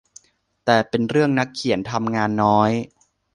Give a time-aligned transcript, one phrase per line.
[0.65, 2.71] แต่เป็นเรื่องนักเขียนทำงานน้อย